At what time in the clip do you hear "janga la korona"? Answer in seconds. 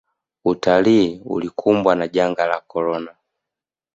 2.07-3.11